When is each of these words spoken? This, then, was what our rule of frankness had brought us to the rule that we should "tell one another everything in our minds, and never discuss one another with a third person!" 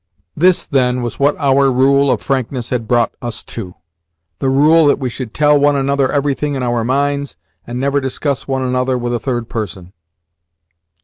This, 0.35 0.65
then, 0.65 1.03
was 1.03 1.19
what 1.19 1.35
our 1.37 1.71
rule 1.71 2.09
of 2.09 2.21
frankness 2.23 2.71
had 2.71 2.87
brought 2.87 3.13
us 3.21 3.43
to 3.43 3.75
the 4.39 4.49
rule 4.49 4.87
that 4.87 4.97
we 4.97 5.09
should 5.11 5.31
"tell 5.31 5.59
one 5.59 5.75
another 5.75 6.11
everything 6.11 6.55
in 6.55 6.63
our 6.63 6.83
minds, 6.83 7.37
and 7.67 7.79
never 7.79 8.01
discuss 8.01 8.47
one 8.47 8.63
another 8.63 8.97
with 8.97 9.13
a 9.13 9.19
third 9.19 9.47
person!" 9.47 9.93